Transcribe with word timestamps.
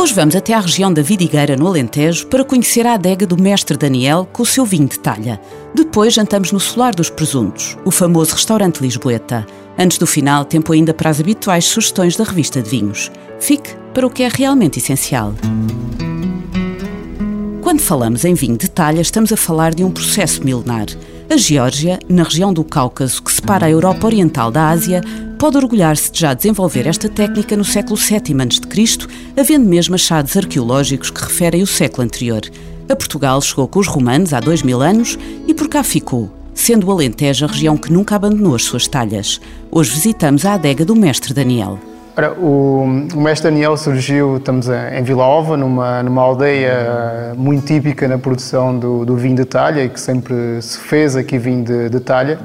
Hoje 0.00 0.14
vamos 0.14 0.34
até 0.34 0.54
à 0.54 0.60
região 0.60 0.90
da 0.90 1.02
Vidigueira, 1.02 1.56
no 1.56 1.66
Alentejo, 1.66 2.26
para 2.28 2.42
conhecer 2.42 2.86
a 2.86 2.94
adega 2.94 3.26
do 3.26 3.36
mestre 3.36 3.76
Daniel 3.76 4.26
com 4.32 4.42
o 4.42 4.46
seu 4.46 4.64
vinho 4.64 4.88
de 4.88 4.98
talha. 4.98 5.38
Depois 5.74 6.14
jantamos 6.14 6.52
no 6.52 6.58
Solar 6.58 6.94
dos 6.94 7.10
Presuntos, 7.10 7.76
o 7.84 7.90
famoso 7.90 8.32
restaurante 8.32 8.80
Lisboeta. 8.80 9.46
Antes 9.78 9.98
do 9.98 10.06
final, 10.06 10.46
tempo 10.46 10.72
ainda 10.72 10.94
para 10.94 11.10
as 11.10 11.20
habituais 11.20 11.66
sugestões 11.66 12.16
da 12.16 12.24
revista 12.24 12.62
de 12.62 12.70
vinhos. 12.70 13.12
Fique 13.38 13.74
para 13.92 14.06
o 14.06 14.10
que 14.10 14.22
é 14.22 14.30
realmente 14.32 14.78
essencial. 14.78 15.34
Quando 17.60 17.80
falamos 17.80 18.24
em 18.24 18.32
vinho 18.32 18.56
de 18.56 18.70
talha, 18.70 19.02
estamos 19.02 19.30
a 19.34 19.36
falar 19.36 19.74
de 19.74 19.84
um 19.84 19.90
processo 19.90 20.42
milenar. 20.42 20.86
A 21.28 21.36
Geórgia, 21.36 21.98
na 22.08 22.22
região 22.22 22.54
do 22.54 22.64
Cáucaso 22.64 23.22
que 23.22 23.30
separa 23.30 23.66
a 23.66 23.70
Europa 23.70 24.06
Oriental 24.06 24.50
da 24.50 24.70
Ásia, 24.70 25.02
pode 25.40 25.56
orgulhar-se 25.56 26.12
de 26.12 26.20
já 26.20 26.34
desenvolver 26.34 26.86
esta 26.86 27.08
técnica 27.08 27.56
no 27.56 27.64
século 27.64 27.96
VII 27.96 28.36
a.C., 28.42 29.06
havendo 29.40 29.66
mesmo 29.66 29.94
achados 29.94 30.36
arqueológicos 30.36 31.10
que 31.10 31.22
referem 31.24 31.62
o 31.62 31.66
século 31.66 32.04
anterior. 32.04 32.42
A 32.90 32.94
Portugal 32.94 33.40
chegou 33.40 33.66
com 33.66 33.78
os 33.78 33.86
romanos 33.86 34.34
há 34.34 34.40
dois 34.40 34.62
mil 34.62 34.82
anos 34.82 35.18
e 35.48 35.54
por 35.54 35.66
cá 35.66 35.82
ficou, 35.82 36.28
sendo 36.52 36.86
o 36.86 36.92
Alentejo 36.92 37.46
a 37.46 37.48
região 37.48 37.74
que 37.78 37.90
nunca 37.90 38.16
abandonou 38.16 38.54
as 38.54 38.64
suas 38.64 38.86
talhas. 38.86 39.40
Hoje 39.70 39.90
visitamos 39.92 40.44
a 40.44 40.52
adega 40.52 40.84
do 40.84 40.94
mestre 40.94 41.32
Daniel. 41.32 41.78
Ora, 42.14 42.34
o, 42.34 42.82
o, 43.14 43.20
mestre 43.22 43.50
Daniel 43.50 43.78
surgiu, 43.78 44.36
estamos 44.36 44.68
em 44.68 45.02
Vila 45.02 45.24
Ova, 45.24 45.56
numa, 45.56 46.02
numa 46.02 46.20
aldeia 46.20 47.32
muito 47.34 47.64
típica 47.64 48.06
na 48.06 48.18
produção 48.18 48.78
do, 48.78 49.06
do 49.06 49.16
vinho 49.16 49.36
de 49.36 49.46
talha 49.46 49.84
e 49.84 49.88
que 49.88 49.98
sempre 49.98 50.60
se 50.60 50.76
fez 50.76 51.16
aqui 51.16 51.38
vinho 51.38 51.64
de, 51.64 51.88
de 51.88 52.00
talha. 52.00 52.38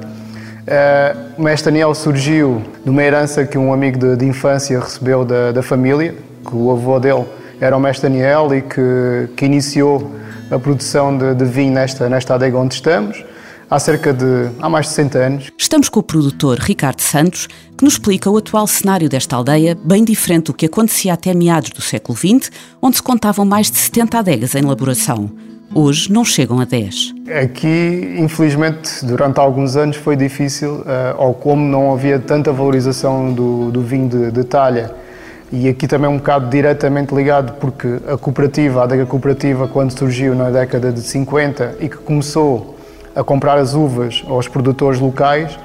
Uh, 0.66 1.32
o 1.38 1.42
mestre 1.42 1.70
Daniel 1.70 1.94
surgiu 1.94 2.60
de 2.82 2.90
uma 2.90 3.00
herança 3.00 3.46
que 3.46 3.56
um 3.56 3.72
amigo 3.72 3.98
de, 3.98 4.16
de 4.16 4.24
infância 4.24 4.80
recebeu 4.80 5.24
da, 5.24 5.52
da, 5.52 5.62
família, 5.62 6.12
que 6.44 6.56
o 6.56 6.72
avô 6.72 6.98
dele 6.98 7.24
era 7.60 7.76
o 7.76 7.78
mestre 7.78 8.08
Daniel 8.08 8.52
e 8.52 8.62
que, 8.62 9.28
que 9.36 9.44
iniciou 9.44 10.10
a 10.50 10.58
produção 10.58 11.16
de, 11.16 11.36
de, 11.36 11.44
vinho 11.44 11.72
nesta, 11.72 12.08
nesta 12.08 12.34
adega 12.34 12.58
onde 12.58 12.74
estamos, 12.74 13.24
há 13.70 13.78
cerca 13.78 14.12
de 14.12 14.50
há 14.60 14.68
mais 14.68 14.86
de 14.86 14.94
60 14.94 15.18
anos. 15.18 15.52
Estamos 15.56 15.88
com 15.88 16.00
o 16.00 16.02
produtor 16.02 16.58
Ricardo 16.58 17.00
Santos, 17.00 17.46
que 17.78 17.84
nos 17.84 17.94
explica 17.94 18.28
o 18.28 18.36
atual 18.36 18.66
cenário 18.66 19.08
desta 19.08 19.36
aldeia, 19.36 19.78
bem 19.84 20.04
diferente 20.04 20.46
do 20.46 20.54
que 20.54 20.66
acontecia 20.66 21.12
até 21.12 21.32
meados 21.32 21.70
do 21.70 21.80
século 21.80 22.18
XX, 22.18 22.50
onde 22.82 22.96
se 22.96 23.02
contavam 23.04 23.44
mais 23.44 23.70
de 23.70 23.78
70 23.78 24.18
adegas 24.18 24.56
em 24.56 24.64
elaboração. 24.64 25.30
Hoje 25.78 26.10
não 26.10 26.24
chegam 26.24 26.58
a 26.58 26.64
10. 26.64 27.12
Aqui, 27.42 28.16
infelizmente, 28.18 29.04
durante 29.04 29.38
alguns 29.38 29.76
anos 29.76 29.96
foi 29.96 30.16
difícil, 30.16 30.82
eh, 30.86 31.14
ou 31.18 31.34
como 31.34 31.62
não 31.62 31.92
havia 31.92 32.18
tanta 32.18 32.50
valorização 32.50 33.30
do, 33.30 33.70
do 33.70 33.82
vinho 33.82 34.08
de, 34.08 34.30
de, 34.30 34.42
talha, 34.42 34.90
e 35.52 35.68
aqui 35.68 35.86
também 35.86 36.08
um 36.08 36.16
bocado 36.16 36.48
diretamente 36.48 37.14
ligado, 37.14 37.58
porque 37.60 37.98
a 38.10 38.16
cooperativa, 38.16 38.80
a 38.80 38.84
adega 38.84 39.04
cooperativa, 39.04 39.68
quando 39.68 39.90
surgiu 39.90 40.34
na 40.34 40.48
década 40.48 40.90
de 40.90 41.02
50 41.02 41.74
e 41.78 41.90
que 41.90 41.98
começou 41.98 42.78
a 43.14 43.22
comprar 43.22 43.58
as 43.58 43.74
uvas 43.74 44.24
aos 44.26 44.48
produtores 44.48 44.98
locais, 44.98 45.58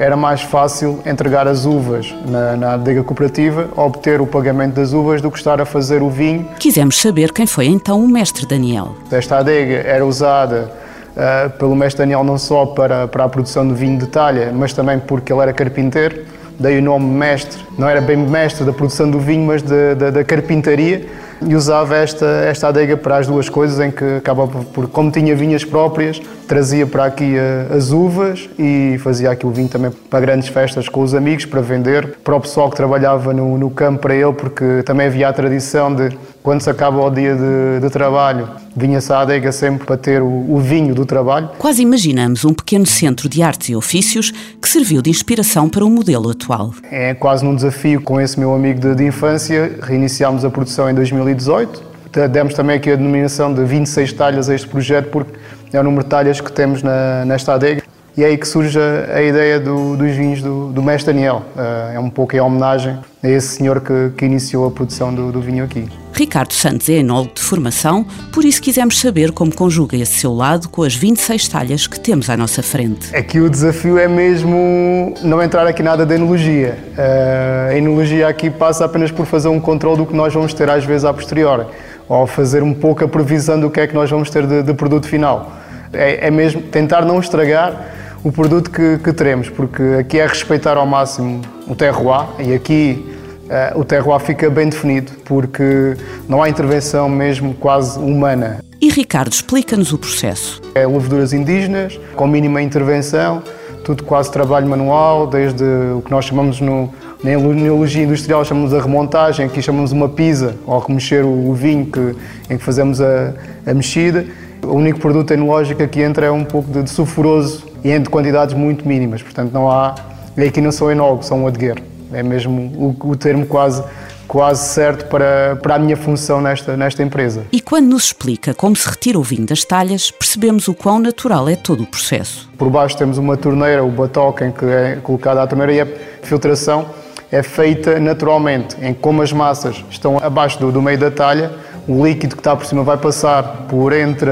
era 0.00 0.16
mais 0.16 0.40
fácil 0.40 0.98
entregar 1.04 1.46
as 1.46 1.66
uvas 1.66 2.14
na, 2.26 2.56
na 2.56 2.72
adega 2.72 3.04
cooperativa, 3.04 3.68
obter 3.76 4.18
o 4.18 4.26
pagamento 4.26 4.76
das 4.76 4.94
uvas, 4.94 5.20
do 5.20 5.30
que 5.30 5.36
estar 5.36 5.60
a 5.60 5.66
fazer 5.66 6.02
o 6.02 6.08
vinho. 6.08 6.48
Quisemos 6.58 6.98
saber 6.98 7.32
quem 7.32 7.46
foi 7.46 7.66
então 7.66 8.02
o 8.02 8.08
mestre 8.08 8.46
Daniel. 8.46 8.96
Esta 9.12 9.36
adega 9.36 9.86
era 9.86 10.04
usada 10.04 10.72
uh, 11.10 11.50
pelo 11.58 11.76
mestre 11.76 11.98
Daniel 11.98 12.24
não 12.24 12.38
só 12.38 12.64
para, 12.64 13.06
para 13.06 13.24
a 13.24 13.28
produção 13.28 13.68
de 13.68 13.74
vinho 13.74 13.98
de 13.98 14.06
talha, 14.06 14.50
mas 14.54 14.72
também 14.72 14.98
porque 14.98 15.30
ele 15.30 15.42
era 15.42 15.52
carpinteiro, 15.52 16.24
daí 16.58 16.78
o 16.78 16.82
nome 16.82 17.04
mestre. 17.04 17.62
Não 17.78 17.86
era 17.86 18.00
bem 18.00 18.16
mestre 18.16 18.64
da 18.64 18.72
produção 18.72 19.10
do 19.10 19.20
vinho, 19.20 19.46
mas 19.46 19.60
da 19.60 20.24
carpintaria 20.24 21.06
e 21.46 21.54
usava 21.54 21.96
esta, 21.96 22.26
esta 22.26 22.68
adega 22.68 22.96
para 22.96 23.18
as 23.18 23.26
duas 23.26 23.48
coisas, 23.48 23.80
em 23.80 23.90
que 23.90 24.16
acaba 24.16 24.46
por, 24.46 24.88
como 24.88 25.10
tinha 25.10 25.34
vinhas 25.34 25.64
próprias, 25.64 26.20
trazia 26.46 26.86
para 26.86 27.04
aqui 27.04 27.36
a, 27.38 27.74
as 27.74 27.90
uvas 27.90 28.48
e 28.58 28.98
fazia 28.98 29.30
aqui 29.30 29.46
o 29.46 29.50
vinho 29.50 29.68
também 29.68 29.90
para 29.90 30.20
grandes 30.20 30.48
festas 30.48 30.88
com 30.88 31.00
os 31.00 31.14
amigos, 31.14 31.44
para 31.44 31.60
vender, 31.60 32.18
para 32.24 32.36
o 32.36 32.40
pessoal 32.40 32.68
que 32.70 32.76
trabalhava 32.76 33.32
no, 33.32 33.56
no 33.56 33.70
campo 33.70 34.00
para 34.00 34.14
ele, 34.14 34.32
porque 34.32 34.82
também 34.84 35.06
havia 35.06 35.28
a 35.28 35.32
tradição 35.32 35.94
de, 35.94 36.10
quando 36.42 36.60
se 36.60 36.70
acaba 36.70 37.04
o 37.04 37.10
dia 37.10 37.34
de, 37.34 37.80
de 37.80 37.90
trabalho, 37.90 38.48
vinha-se 38.74 39.12
à 39.12 39.20
adega 39.20 39.52
sempre 39.52 39.86
para 39.86 39.96
ter 39.96 40.22
o, 40.22 40.26
o, 40.26 40.58
vinho 40.58 40.94
do 40.94 41.04
trabalho. 41.04 41.50
Quase 41.58 41.82
imaginamos 41.82 42.44
um 42.44 42.54
pequeno 42.54 42.86
centro 42.86 43.28
de 43.28 43.42
artes 43.42 43.68
e 43.68 43.76
ofícios 43.76 44.30
que 44.60 44.68
serviu 44.68 45.02
de 45.02 45.10
inspiração 45.10 45.68
para 45.68 45.84
o 45.84 45.90
modelo 45.90 46.30
atual. 46.30 46.72
É 46.90 47.14
quase 47.14 47.44
num 47.44 47.54
desafio 47.54 48.00
com 48.00 48.20
esse 48.20 48.38
meu 48.38 48.54
amigo 48.54 48.80
de, 48.80 48.94
de 48.94 49.04
infância, 49.04 49.78
reiniciámos 49.82 50.44
a 50.44 50.50
produção 50.50 50.88
em 50.88 50.94
2018. 51.34 51.90
Demos 52.30 52.54
também 52.54 52.76
aqui 52.76 52.90
a 52.90 52.96
denominação 52.96 53.54
de 53.54 53.64
26 53.64 54.12
talhas 54.14 54.48
a 54.48 54.54
este 54.54 54.66
projeto, 54.66 55.10
porque 55.10 55.32
é 55.72 55.80
o 55.80 55.84
número 55.84 56.02
de 56.02 56.10
talhas 56.10 56.40
que 56.40 56.50
temos 56.50 56.82
na, 56.82 57.24
nesta 57.24 57.54
adega. 57.54 57.79
E 58.20 58.22
é 58.22 58.26
aí 58.26 58.36
que 58.36 58.46
surge 58.46 58.78
a, 58.78 59.22
ideia 59.22 59.58
do, 59.58 59.96
dos 59.96 60.14
vinhos 60.14 60.42
do, 60.42 60.70
do 60.70 60.82
Mestre 60.82 61.14
Daniel. 61.14 61.42
Uh, 61.56 61.94
é 61.94 61.98
um 61.98 62.10
pouco 62.10 62.36
em 62.36 62.38
homenagem 62.38 62.98
a 63.22 63.26
esse 63.26 63.56
senhor 63.56 63.80
que, 63.80 64.12
que 64.14 64.26
iniciou 64.26 64.66
a 64.66 64.70
produção 64.70 65.14
do, 65.14 65.32
do 65.32 65.40
vinho 65.40 65.64
aqui. 65.64 65.88
Ricardo 66.12 66.52
Santos 66.52 66.86
é 66.90 66.96
enólogo 66.96 67.32
de 67.36 67.40
formação, 67.40 68.04
por 68.30 68.44
isso 68.44 68.60
quisemos 68.60 69.00
saber 69.00 69.32
como 69.32 69.54
conjuga 69.54 69.96
esse 69.96 70.20
seu 70.20 70.34
lado 70.34 70.68
com 70.68 70.82
as 70.82 70.94
26 70.94 71.48
talhas 71.48 71.86
que 71.86 71.98
temos 71.98 72.28
à 72.28 72.36
nossa 72.36 72.62
frente. 72.62 73.16
Aqui 73.16 73.40
o 73.40 73.48
desafio 73.48 73.96
é 73.96 74.06
mesmo 74.06 75.14
não 75.22 75.42
entrar 75.42 75.66
aqui 75.66 75.82
nada 75.82 76.04
de 76.04 76.14
enologia. 76.14 76.76
Uh, 76.98 77.70
a 77.70 77.74
enologia 77.74 78.28
aqui 78.28 78.50
passa 78.50 78.84
apenas 78.84 79.10
por 79.10 79.24
fazer 79.24 79.48
um 79.48 79.58
controle 79.58 79.96
do 79.96 80.04
que 80.04 80.14
nós 80.14 80.34
vamos 80.34 80.52
ter 80.52 80.68
às 80.68 80.84
vezes 80.84 81.06
a 81.06 81.14
posteriori, 81.14 81.64
ou 82.06 82.26
fazer 82.26 82.62
um 82.62 82.74
pouco 82.74 83.02
a 83.02 83.08
previsão 83.08 83.58
do 83.58 83.70
que 83.70 83.80
é 83.80 83.86
que 83.86 83.94
nós 83.94 84.10
vamos 84.10 84.28
ter 84.28 84.46
de, 84.46 84.62
de 84.62 84.74
produto 84.74 85.08
final. 85.08 85.50
É, 85.90 86.26
é 86.26 86.30
mesmo 86.30 86.60
tentar 86.60 87.02
não 87.06 87.18
estragar 87.18 87.98
o 88.22 88.30
produto 88.30 88.70
que, 88.70 88.98
que, 88.98 89.12
teremos, 89.12 89.48
porque 89.48 89.82
aqui 89.98 90.18
é 90.18 90.26
respeitar 90.26 90.76
ao 90.76 90.86
máximo 90.86 91.40
o 91.66 91.74
terroir 91.74 92.26
e 92.38 92.52
aqui 92.52 93.04
uh, 93.46 93.80
o 93.80 93.84
terroir 93.84 94.20
fica 94.20 94.50
bem 94.50 94.68
definido, 94.68 95.12
porque 95.24 95.96
não 96.28 96.42
há 96.42 96.48
intervenção 96.48 97.08
mesmo 97.08 97.54
quase 97.54 97.98
humana. 97.98 98.60
E 98.80 98.90
Ricardo, 98.90 99.32
explica-nos 99.32 99.92
o 99.92 99.98
processo. 99.98 100.60
É 100.74 100.86
leveduras 100.86 101.32
indígenas, 101.32 101.98
com 102.14 102.26
mínima 102.26 102.60
intervenção, 102.60 103.42
tudo 103.84 104.04
quase 104.04 104.30
trabalho 104.30 104.68
manual, 104.68 105.26
desde 105.26 105.64
o 105.64 106.02
que 106.02 106.10
nós 106.10 106.26
chamamos 106.26 106.60
no, 106.60 106.92
na 107.24 107.32
enologia 107.32 108.04
industrial 108.04 108.44
chamamos 108.44 108.72
a 108.74 108.80
remontagem, 108.80 109.46
aqui 109.46 109.62
chamamos 109.62 109.92
uma 109.92 110.08
pisa, 110.08 110.56
ou 110.66 110.78
remexer 110.78 111.24
o, 111.24 111.54
vinho 111.54 111.86
que, 111.86 112.16
em 112.50 112.58
que 112.58 112.62
fazemos 112.62 113.00
a, 113.00 113.34
a 113.66 113.74
mexida. 113.74 114.26
O 114.62 114.74
único 114.74 115.00
produto 115.00 115.32
enológico 115.32 115.86
que 115.88 116.02
entra 116.02 116.26
é 116.26 116.30
um 116.30 116.44
pouco 116.44 116.70
de, 116.70 116.82
de 116.82 116.90
sulfuroso 116.90 117.69
e 117.82 117.90
em 117.90 118.04
quantidades 118.04 118.54
muito 118.54 118.86
mínimas, 118.86 119.22
portanto 119.22 119.52
não 119.52 119.70
há. 119.70 119.94
E 120.36 120.42
aqui 120.42 120.60
não 120.60 120.72
sou 120.72 120.90
enólogo, 120.90 121.22
sou 121.22 121.36
um 121.36 121.46
adegueiro. 121.46 121.82
É 122.12 122.22
mesmo 122.22 122.96
o, 123.02 123.10
o 123.10 123.16
termo 123.16 123.46
quase 123.46 123.82
quase 124.30 124.68
certo 124.68 125.06
para, 125.06 125.58
para 125.60 125.74
a 125.74 125.78
minha 125.80 125.96
função 125.96 126.40
nesta, 126.40 126.76
nesta 126.76 127.02
empresa. 127.02 127.46
E 127.50 127.60
quando 127.60 127.88
nos 127.88 128.04
explica 128.04 128.54
como 128.54 128.76
se 128.76 128.88
retira 128.88 129.18
o 129.18 129.24
vinho 129.24 129.44
das 129.44 129.64
talhas, 129.64 130.08
percebemos 130.12 130.68
o 130.68 130.74
quão 130.74 131.00
natural 131.00 131.48
é 131.48 131.56
todo 131.56 131.82
o 131.82 131.86
processo. 131.86 132.48
Por 132.56 132.70
baixo 132.70 132.96
temos 132.96 133.18
uma 133.18 133.36
torneira, 133.36 133.82
o 133.82 133.90
batoque 133.90 134.44
em 134.44 134.52
que 134.52 134.64
é 134.64 135.00
colocada 135.02 135.42
a 135.42 135.46
torneira 135.48 135.72
e 135.72 135.80
a 135.80 135.86
filtração 136.22 136.90
é 137.32 137.42
feita 137.42 137.98
naturalmente, 137.98 138.76
em 138.80 138.94
como 138.94 139.20
as 139.20 139.32
massas 139.32 139.84
estão 139.90 140.18
abaixo 140.18 140.60
do, 140.60 140.70
do 140.70 140.80
meio 140.80 140.98
da 140.98 141.10
talha, 141.10 141.50
o 141.88 142.06
líquido 142.06 142.36
que 142.36 142.40
está 142.40 142.54
por 142.54 142.66
cima 142.66 142.84
vai 142.84 142.98
passar 142.98 143.66
por 143.68 143.92
entre 143.92 144.30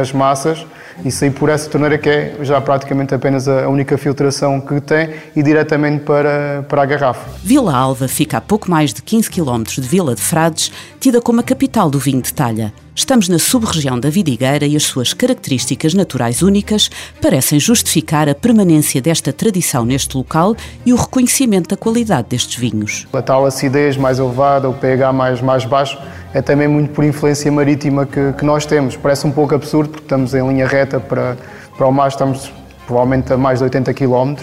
as 0.00 0.12
massas 0.12 0.66
e 1.04 1.10
sair 1.10 1.30
por 1.30 1.48
essa 1.48 1.68
torneira 1.68 1.98
que 1.98 2.08
é 2.08 2.36
já 2.42 2.60
praticamente 2.60 3.14
apenas 3.14 3.48
a 3.48 3.68
única 3.68 3.96
filtração 3.96 4.60
que 4.60 4.80
tem 4.80 5.10
e 5.34 5.42
diretamente 5.42 6.04
para, 6.04 6.64
para 6.68 6.82
a 6.82 6.86
garrafa. 6.86 7.30
Vila 7.42 7.74
Alva 7.74 8.08
fica 8.08 8.38
a 8.38 8.40
pouco 8.40 8.70
mais 8.70 8.92
de 8.92 9.02
15 9.02 9.30
km 9.30 9.62
de 9.62 9.82
Vila 9.82 10.14
de 10.14 10.20
Frades, 10.20 10.72
tida 11.00 11.20
como 11.20 11.40
a 11.40 11.42
capital 11.42 11.90
do 11.90 11.98
vinho 11.98 12.22
de 12.22 12.32
talha. 12.32 12.72
Estamos 12.98 13.28
na 13.28 13.38
sub-região 13.38 13.98
da 13.98 14.10
Vidigueira 14.10 14.66
e 14.66 14.74
as 14.74 14.82
suas 14.82 15.12
características 15.12 15.94
naturais 15.94 16.42
únicas 16.42 16.90
parecem 17.22 17.60
justificar 17.60 18.28
a 18.28 18.34
permanência 18.34 19.00
desta 19.00 19.32
tradição 19.32 19.84
neste 19.84 20.16
local 20.16 20.56
e 20.84 20.92
o 20.92 20.96
reconhecimento 20.96 21.68
da 21.68 21.76
qualidade 21.76 22.30
destes 22.30 22.56
vinhos. 22.56 23.06
A 23.12 23.22
tal 23.22 23.46
acidez 23.46 23.96
mais 23.96 24.18
elevada, 24.18 24.68
o 24.68 24.74
pH 24.74 25.12
mais, 25.12 25.40
mais 25.40 25.64
baixo, 25.64 25.96
é 26.34 26.42
também 26.42 26.66
muito 26.66 26.90
por 26.90 27.04
influência 27.04 27.52
marítima 27.52 28.04
que, 28.04 28.32
que 28.32 28.44
nós 28.44 28.66
temos. 28.66 28.96
Parece 28.96 29.28
um 29.28 29.30
pouco 29.30 29.54
absurdo 29.54 29.90
porque 29.90 30.04
estamos 30.04 30.34
em 30.34 30.44
linha 30.48 30.66
reta 30.66 30.98
para, 30.98 31.36
para 31.76 31.86
o 31.86 31.92
mar, 31.92 32.08
estamos 32.08 32.50
provavelmente 32.84 33.32
a 33.32 33.36
mais 33.36 33.60
de 33.60 33.64
80 33.64 33.94
km, 33.94 34.34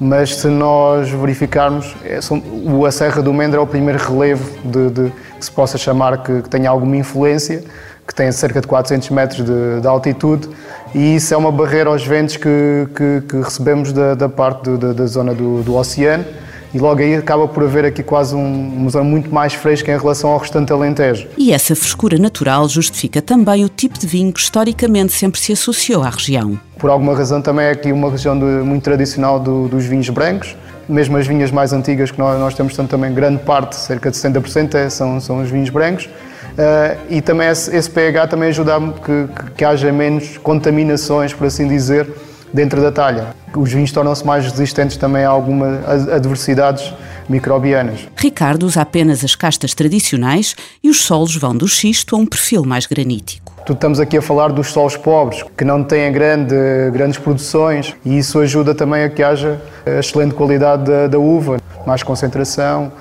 mas 0.00 0.34
se 0.34 0.48
nós 0.48 1.08
verificarmos, 1.10 1.94
é, 2.04 2.18
a 2.18 2.90
Serra 2.90 3.22
do 3.22 3.32
Mendro 3.32 3.60
é 3.60 3.62
o 3.62 3.66
primeiro 3.68 4.02
relevo 4.02 4.50
de, 4.64 4.90
de 4.90 5.12
que 5.44 5.50
se 5.50 5.52
possa 5.52 5.76
chamar 5.76 6.22
que, 6.22 6.42
que 6.42 6.48
tenha 6.48 6.70
alguma 6.70 6.96
influência, 6.96 7.62
que 8.06 8.14
tem 8.14 8.30
cerca 8.32 8.60
de 8.60 8.66
400 8.66 9.10
metros 9.10 9.44
de, 9.44 9.80
de 9.80 9.86
altitude, 9.86 10.48
e 10.94 11.16
isso 11.16 11.34
é 11.34 11.36
uma 11.36 11.52
barreira 11.52 11.90
aos 11.90 12.04
ventos 12.06 12.36
que, 12.36 12.88
que, 12.94 13.22
que 13.28 13.36
recebemos 13.36 13.92
da, 13.92 14.14
da 14.14 14.28
parte 14.28 14.64
do, 14.64 14.78
da, 14.78 14.92
da, 14.92 15.06
zona 15.06 15.34
do, 15.34 15.62
do, 15.62 15.74
oceano, 15.74 16.24
e 16.72 16.78
logo 16.78 17.00
aí 17.00 17.14
acaba 17.14 17.46
por 17.46 17.62
haver 17.62 17.84
aqui 17.84 18.02
quase 18.02 18.34
um, 18.34 18.72
uma 18.76 18.90
zona 18.90 19.04
muito 19.04 19.32
mais 19.32 19.54
fresca 19.54 19.92
em 19.92 19.98
relação 19.98 20.30
ao 20.30 20.38
restante 20.38 20.72
Alentejo. 20.72 21.28
E 21.38 21.52
essa 21.52 21.74
frescura 21.76 22.18
natural 22.18 22.68
justifica 22.68 23.22
também 23.22 23.64
o 23.64 23.68
tipo 23.68 23.98
de 23.98 24.06
vinho 24.06 24.32
que 24.32 24.40
historicamente 24.40 25.12
sempre 25.12 25.40
se 25.40 25.52
associou 25.52 26.02
à 26.02 26.10
região. 26.10 26.58
Por 26.78 26.90
alguma 26.90 27.14
razão 27.14 27.40
também 27.40 27.66
é 27.66 27.70
aqui 27.70 27.92
uma 27.92 28.10
região 28.10 28.38
de, 28.38 28.44
muito 28.44 28.82
tradicional 28.82 29.38
do, 29.38 29.68
dos 29.68 29.84
vinhos 29.84 30.08
brancos, 30.08 30.56
mesmo 30.88 31.16
as 31.16 31.26
vinhas 31.26 31.50
mais 31.50 31.72
antigas 31.72 32.10
que 32.10 32.18
nós, 32.18 32.38
nós 32.38 32.54
temos 32.54 32.76
também 32.76 33.12
grande 33.12 33.42
parte, 33.42 33.76
cerca 33.76 34.10
de 34.10 34.16
70% 34.16 34.74
é, 34.74 34.88
são, 34.90 35.20
são 35.20 35.42
os 35.42 35.50
vinhos 35.50 35.70
brancos. 35.70 36.06
Uh, 36.06 36.96
e 37.10 37.20
também 37.20 37.48
esse, 37.48 37.74
esse, 37.74 37.90
pH 37.90 38.28
também 38.28 38.48
ajuda 38.48 38.80
que, 38.80 39.26
que, 39.26 39.50
que 39.56 39.64
haja 39.64 39.90
menos 39.92 40.38
contaminações, 40.38 41.32
por 41.32 41.48
assim 41.48 41.66
dizer, 41.66 42.08
dentro 42.52 42.80
da 42.80 42.92
talha. 42.92 43.28
Os 43.56 43.72
vinhos 43.72 43.90
tornam-se 43.90 44.24
mais 44.24 44.44
resistentes 44.44 44.96
também 44.96 45.24
a 45.24 45.30
algumas 45.30 46.08
adversidades 46.08 46.94
microbianas. 47.28 48.08
Ricardo 48.16 48.64
usa 48.64 48.82
apenas 48.82 49.24
as 49.24 49.34
castas 49.34 49.74
tradicionais 49.74 50.54
e 50.82 50.90
os 50.90 51.00
solos 51.02 51.36
vão 51.36 51.56
do 51.56 51.66
xisto 51.66 52.14
a 52.16 52.18
um 52.18 52.26
perfil 52.26 52.64
mais 52.64 52.86
granítico. 52.86 53.52
Estamos 53.68 53.98
aqui 53.98 54.18
a 54.18 54.22
falar 54.22 54.52
dos 54.52 54.68
solos 54.68 54.94
pobres, 54.94 55.42
que 55.56 55.64
não 55.64 55.82
têm 55.82 56.12
grande, 56.12 56.54
grandes 56.92 57.18
produções, 57.18 57.94
e 58.04 58.18
isso 58.18 58.38
ajuda 58.38 58.74
também 58.74 59.04
a 59.04 59.08
que 59.08 59.22
haja 59.22 59.58
excelente 59.86 60.34
qualidade 60.34 60.84
da, 60.84 61.06
da 61.06 61.18
uva, 61.18 61.58
mais 61.86 62.02
concentração, 62.02 62.92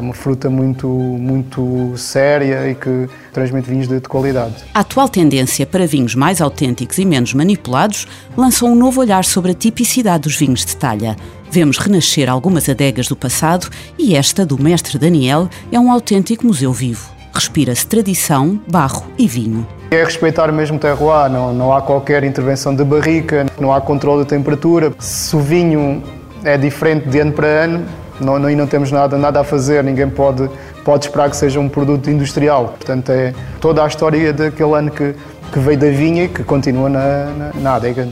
uma 0.00 0.14
fruta 0.14 0.48
muito, 0.48 0.86
muito 0.86 1.96
séria 1.96 2.70
e 2.70 2.74
que 2.74 3.08
transmite 3.32 3.68
vinhos 3.68 3.88
de, 3.88 4.00
de, 4.00 4.08
qualidade. 4.08 4.54
A 4.72 4.80
atual 4.80 5.08
tendência 5.08 5.66
para 5.66 5.86
vinhos 5.86 6.14
mais 6.14 6.40
autênticos 6.40 6.98
e 6.98 7.04
menos 7.04 7.34
manipulados 7.34 8.06
lança 8.36 8.64
um 8.64 8.74
novo 8.74 9.00
olhar 9.00 9.24
sobre 9.24 9.50
a 9.50 9.54
tipicidade 9.54 10.24
dos 10.24 10.36
vinhos 10.36 10.64
de 10.64 10.76
talha. 10.76 11.16
Vemos 11.50 11.78
renascer 11.78 12.28
algumas 12.28 12.68
adegas 12.68 13.08
do 13.08 13.16
passado 13.16 13.68
e 13.98 14.16
esta, 14.16 14.44
do 14.44 14.60
mestre 14.60 14.98
Daniel, 14.98 15.48
é 15.70 15.78
um 15.78 15.90
autêntico 15.90 16.46
museu 16.46 16.72
vivo. 16.72 17.12
Respira-se 17.32 17.86
tradição, 17.86 18.60
barro 18.68 19.04
e 19.18 19.26
vinho. 19.26 19.66
É 19.90 20.04
respeitar 20.04 20.50
mesmo 20.52 20.76
o 20.76 20.80
terroir, 20.80 21.28
não, 21.30 21.52
não 21.52 21.72
há 21.72 21.82
qualquer 21.82 22.22
intervenção 22.24 22.74
de 22.74 22.84
barrica, 22.84 23.46
não 23.60 23.72
há 23.72 23.80
controle 23.80 24.22
da 24.22 24.28
temperatura. 24.28 24.92
Se 25.00 25.34
o 25.34 25.40
vinho 25.40 26.02
é 26.44 26.56
diferente 26.56 27.08
de 27.08 27.18
ano 27.18 27.32
para 27.32 27.46
ano, 27.46 27.84
não, 28.20 28.38
não, 28.38 28.50
e 28.50 28.54
não 28.54 28.66
temos 28.66 28.90
nada, 28.90 29.16
nada 29.18 29.40
a 29.40 29.44
fazer, 29.44 29.82
ninguém 29.82 30.08
pode, 30.08 30.48
pode 30.84 31.06
esperar 31.06 31.30
que 31.30 31.36
seja 31.36 31.60
um 31.60 31.68
produto 31.68 32.10
industrial. 32.10 32.74
Portanto, 32.76 33.10
é 33.10 33.34
toda 33.60 33.82
a 33.82 33.86
história 33.86 34.32
daquele 34.32 34.74
ano 34.74 34.90
que, 34.90 35.14
que 35.52 35.58
veio 35.58 35.78
da 35.78 35.88
vinha 35.90 36.24
e 36.24 36.28
que 36.28 36.44
continua 36.44 36.88
na, 36.88 37.24
na, 37.26 37.50
na 37.54 37.74
adega. 37.74 38.08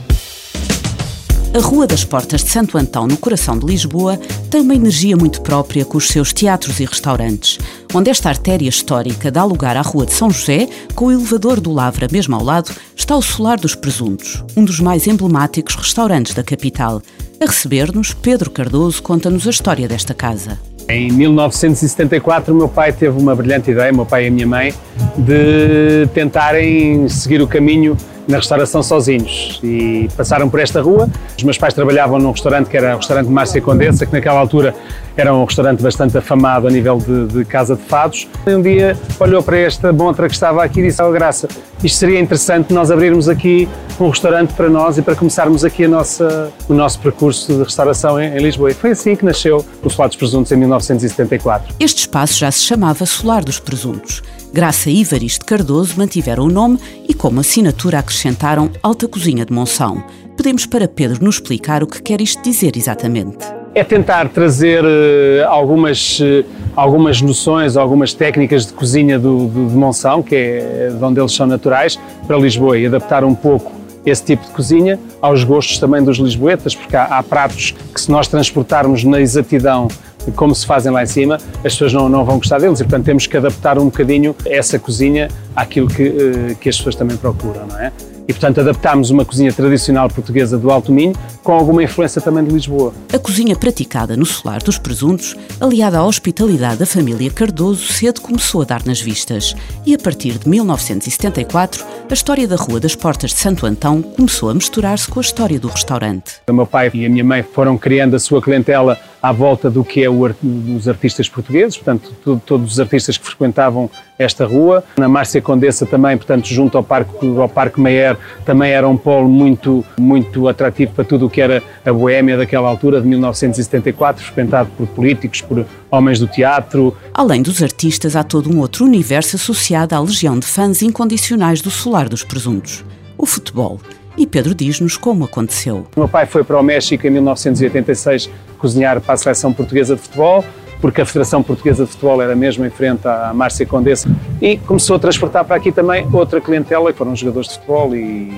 A 1.53 1.59
Rua 1.59 1.85
das 1.85 2.03
Portas 2.03 2.43
de 2.43 2.49
Santo 2.49 2.79
Antão, 2.79 3.05
no 3.05 3.15
coração 3.15 3.59
de 3.59 3.67
Lisboa, 3.67 4.17
tem 4.49 4.61
uma 4.61 4.73
energia 4.73 5.15
muito 5.15 5.39
própria 5.39 5.85
com 5.85 5.99
os 5.99 6.07
seus 6.07 6.33
teatros 6.33 6.79
e 6.79 6.85
restaurantes, 6.85 7.59
onde 7.93 8.09
esta 8.09 8.27
artéria 8.27 8.67
histórica 8.67 9.29
dá 9.29 9.43
lugar 9.43 9.77
à 9.77 9.81
Rua 9.81 10.07
de 10.07 10.13
São 10.13 10.31
José, 10.31 10.67
com 10.95 11.05
o 11.05 11.11
elevador 11.11 11.59
do 11.59 11.71
Lavra 11.71 12.07
mesmo 12.11 12.35
ao 12.35 12.43
lado, 12.43 12.71
está 12.95 13.15
o 13.15 13.21
Solar 13.21 13.59
dos 13.59 13.75
Presuntos, 13.75 14.43
um 14.57 14.65
dos 14.65 14.79
mais 14.79 15.05
emblemáticos 15.05 15.75
restaurantes 15.75 16.33
da 16.33 16.41
capital. 16.41 17.03
A 17.39 17.45
receber-nos, 17.45 18.15
Pedro 18.15 18.49
Cardoso 18.49 19.03
conta-nos 19.03 19.45
a 19.45 19.51
história 19.51 19.87
desta 19.87 20.15
casa. 20.15 20.57
Em 20.89 21.11
1974, 21.11 22.51
o 22.51 22.57
meu 22.57 22.67
pai 22.67 22.91
teve 22.91 23.15
uma 23.15 23.35
brilhante 23.35 23.69
ideia, 23.69 23.93
meu 23.93 24.07
pai 24.07 24.25
e 24.25 24.27
a 24.27 24.31
minha 24.31 24.47
mãe, 24.47 24.73
de 25.15 26.07
tentarem 26.15 27.07
seguir 27.07 27.43
o 27.43 27.47
caminho 27.47 27.95
na 28.27 28.37
restauração 28.37 28.81
sozinhos 28.81 29.59
e 29.63 30.09
passaram 30.15 30.49
por 30.49 30.59
esta 30.59 30.81
rua. 30.81 31.09
Os 31.37 31.43
meus 31.43 31.57
pais 31.57 31.73
trabalhavam 31.73 32.19
num 32.19 32.31
restaurante 32.31 32.69
que 32.69 32.77
era 32.77 32.95
o 32.95 32.97
restaurante 32.97 33.27
Márcia 33.27 33.61
Condessa, 33.61 34.05
que 34.05 34.13
naquela 34.13 34.39
altura 34.39 34.75
era 35.15 35.33
um 35.33 35.45
restaurante 35.45 35.81
bastante 35.81 36.17
afamado 36.17 36.67
a 36.67 36.71
nível 36.71 36.97
de, 36.97 37.27
de 37.27 37.45
casa 37.45 37.75
de 37.75 37.83
fados. 37.83 38.27
Um 38.47 38.61
dia 38.61 38.97
olhou 39.19 39.43
para 39.43 39.57
esta 39.57 39.91
montra 39.93 40.27
que 40.27 40.33
estava 40.33 40.63
aqui 40.63 40.79
e 40.79 40.83
disse: 40.83 41.01
oh, 41.01 41.11
Graça, 41.11 41.47
isto 41.83 41.97
seria 41.97 42.19
interessante 42.19 42.73
nós 42.73 42.89
abrirmos 42.89 43.29
aqui 43.29 43.67
um 43.99 44.09
restaurante 44.09 44.53
para 44.53 44.69
nós 44.69 44.97
e 44.97 45.01
para 45.01 45.15
começarmos 45.15 45.63
aqui 45.63 45.85
a 45.85 45.87
nossa, 45.87 46.51
o 46.67 46.73
nosso 46.73 46.99
percurso 46.99 47.53
de 47.53 47.63
restauração 47.63 48.21
em, 48.21 48.35
em 48.35 48.39
Lisboa. 48.39 48.71
E 48.71 48.73
foi 48.73 48.91
assim 48.91 49.15
que 49.15 49.23
nasceu 49.25 49.65
o 49.83 49.89
Solar 49.89 50.07
dos 50.07 50.17
Presuntos 50.17 50.51
em 50.51 50.55
1974. 50.55 51.75
Este 51.79 51.99
espaço 51.99 52.39
já 52.39 52.51
se 52.51 52.63
chamava 52.63 53.05
Solar 53.05 53.43
dos 53.43 53.59
Presuntos. 53.59 54.21
Graça 54.51 54.89
e 54.89 55.01
Ivariste 55.01 55.45
Cardoso 55.45 55.97
mantiveram 55.97 56.45
o 56.45 56.49
nome 56.49 56.79
e, 57.07 57.13
como 57.13 57.39
assinatura, 57.39 57.99
acrescentaram 57.99 58.69
Alta 58.81 59.07
Cozinha 59.07 59.45
de 59.45 59.53
Monção. 59.53 60.03
Pedimos 60.37 60.65
para 60.65 60.87
Pedro 60.87 61.23
nos 61.23 61.35
explicar 61.35 61.83
o 61.83 61.87
que 61.87 62.01
quer 62.01 62.21
isto 62.21 62.41
dizer 62.41 62.77
exatamente. 62.77 63.52
É 63.75 63.83
tentar 63.83 64.29
trazer 64.29 64.83
uh, 64.83 65.47
algumas, 65.47 66.19
uh, 66.19 66.45
algumas 66.75 67.21
noções, 67.21 67.75
algumas 67.75 68.13
técnicas 68.13 68.67
de 68.67 68.73
cozinha 68.73 69.17
do, 69.17 69.47
do, 69.47 69.69
de 69.69 69.75
Monção, 69.75 70.21
que 70.21 70.35
é 70.35 70.91
de 70.95 71.03
onde 71.03 71.19
eles 71.19 71.31
são 71.31 71.47
naturais, 71.47 71.99
para 72.27 72.37
Lisboa 72.37 72.77
e 72.77 72.85
adaptar 72.85 73.23
um 73.23 73.33
pouco 73.33 73.71
esse 74.05 74.23
tipo 74.23 74.45
de 74.45 74.51
cozinha 74.51 74.99
aos 75.21 75.43
gostos 75.43 75.79
também 75.79 76.03
dos 76.03 76.17
lisboetas, 76.17 76.75
porque 76.75 76.95
há, 76.95 77.05
há 77.05 77.23
pratos 77.23 77.73
que 77.93 77.99
se 77.99 78.11
nós 78.11 78.27
transportarmos 78.27 79.03
na 79.03 79.19
exatidão 79.19 79.87
como 80.35 80.53
se 80.53 80.65
fazem 80.65 80.91
lá 80.91 81.03
em 81.03 81.07
cima, 81.07 81.35
as 81.35 81.73
pessoas 81.73 81.93
não, 81.93 82.07
não 82.07 82.23
vão 82.23 82.37
gostar 82.37 82.59
deles 82.59 82.79
e, 82.79 82.83
portanto, 82.83 83.05
temos 83.05 83.27
que 83.27 83.35
adaptar 83.35 83.77
um 83.77 83.85
bocadinho 83.85 84.35
essa 84.45 84.79
cozinha 84.79 85.29
àquilo 85.55 85.87
que, 85.87 86.03
eh, 86.03 86.55
que 86.59 86.69
as 86.69 86.77
pessoas 86.77 86.95
também 86.95 87.17
procuram, 87.17 87.65
não 87.67 87.77
é? 87.77 87.91
E, 88.27 88.33
portanto, 88.33 88.61
adaptámos 88.61 89.09
uma 89.09 89.25
cozinha 89.25 89.51
tradicional 89.51 90.09
portuguesa 90.09 90.57
do 90.57 90.71
Alto 90.71 90.91
Minho 90.91 91.13
com 91.43 91.51
alguma 91.51 91.83
influência 91.83 92.21
também 92.21 92.43
de 92.43 92.51
Lisboa. 92.51 92.93
A 93.11 93.19
cozinha 93.19 93.55
praticada 93.55 94.15
no 94.15 94.25
solar 94.25 94.63
dos 94.63 94.77
presuntos, 94.77 95.35
aliada 95.59 95.97
à 95.97 96.05
hospitalidade 96.05 96.77
da 96.77 96.85
família 96.85 97.29
Cardoso, 97.29 97.85
cedo 97.91 98.21
começou 98.21 98.61
a 98.61 98.65
dar 98.65 98.85
nas 98.85 99.01
vistas. 99.01 99.55
E 99.85 99.93
a 99.93 99.97
partir 99.97 100.37
de 100.37 100.47
1974, 100.47 101.85
a 102.09 102.13
história 102.13 102.47
da 102.47 102.55
Rua 102.55 102.79
das 102.79 102.95
Portas 102.95 103.31
de 103.31 103.37
Santo 103.37 103.65
Antão 103.65 104.01
começou 104.01 104.49
a 104.49 104.53
misturar-se 104.53 105.07
com 105.07 105.19
a 105.19 105.21
história 105.21 105.59
do 105.59 105.67
restaurante. 105.67 106.35
O 106.47 106.53
meu 106.53 106.65
pai 106.65 106.89
e 106.93 107.05
a 107.05 107.09
minha 107.09 107.23
mãe 107.23 107.43
foram 107.43 107.77
criando 107.77 108.15
a 108.15 108.19
sua 108.19 108.41
clientela 108.41 108.97
à 109.23 109.31
volta 109.31 109.69
do 109.69 109.85
que 109.85 110.03
é 110.03 110.09
o, 110.09 110.29
os 110.75 110.85
artistas 110.85 111.29
portugueses, 111.29 111.77
portanto, 111.77 112.41
todos 112.45 112.73
os 112.73 112.79
artistas 112.81 113.17
que 113.17 113.25
frequentavam 113.25 113.89
esta 114.19 114.45
rua. 114.45 114.83
Na 114.97 115.07
Márcia 115.07 115.41
Condessa 115.41 115.85
também, 115.85 116.17
portanto, 116.17 116.45
junto 116.47 116.77
ao 116.77 116.83
Parque, 116.83 117.25
ao 117.37 117.47
Parque 117.47 117.79
Meyer, 117.79 118.17
também 118.45 118.71
era 118.71 118.85
um 118.85 118.97
polo 118.97 119.29
muito, 119.29 119.85
muito 119.97 120.49
atrativo 120.49 120.91
para 120.91 121.05
tudo 121.05 121.27
o 121.27 121.29
que 121.29 121.39
era 121.39 121.63
a 121.85 121.93
boémia 121.93 122.35
daquela 122.35 122.67
altura, 122.67 122.99
de 122.99 123.07
1974, 123.07 124.25
frequentado 124.25 124.69
por 124.77 124.87
políticos, 124.87 125.39
por 125.39 125.65
homens 125.89 126.19
do 126.19 126.27
teatro. 126.27 126.93
Além 127.13 127.41
dos 127.41 127.63
artistas, 127.63 128.17
há 128.17 128.23
todo 128.23 128.53
um 128.53 128.59
outro 128.59 128.83
universo 128.83 129.37
associado 129.37 129.95
à 129.95 130.01
legião 130.01 130.37
de 130.37 130.45
fãs 130.45 130.81
incondicionais 130.81 131.61
do 131.61 131.71
Solar 131.71 132.09
dos 132.09 132.25
Presuntos, 132.25 132.83
o 133.17 133.25
futebol. 133.25 133.79
E 134.17 134.27
Pedro 134.27 134.53
diz-nos 134.53 134.95
como 134.95 135.25
aconteceu. 135.25 135.87
O 135.95 135.99
meu 135.99 136.07
pai 136.07 136.25
foi 136.25 136.43
para 136.43 136.59
o 136.59 136.63
México 136.63 137.05
em 137.07 137.09
1986 137.09 138.29
cozinhar 138.57 139.01
para 139.01 139.15
a 139.15 139.17
seleção 139.17 139.51
portuguesa 139.51 139.95
de 139.95 140.01
futebol, 140.01 140.45
porque 140.79 141.01
a 141.01 141.05
Federação 141.05 141.41
Portuguesa 141.41 141.85
de 141.85 141.91
Futebol 141.91 142.21
era 142.21 142.35
mesmo 142.35 142.65
em 142.65 142.69
frente 142.69 143.07
à 143.07 143.33
Márcia 143.33 143.65
Condessa, 143.65 144.09
e 144.41 144.57
começou 144.57 144.95
a 144.95 144.99
transportar 144.99 145.45
para 145.45 145.55
aqui 145.55 145.71
também 145.71 146.07
outra 146.13 146.39
clientela, 146.41 146.91
que 146.91 146.97
foram 146.97 147.15
jogadores 147.15 147.49
de 147.49 147.55
futebol, 147.55 147.95
e 147.95 148.31